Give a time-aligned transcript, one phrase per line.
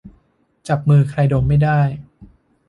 [0.67, 1.79] จับมือใครดมไม่ได้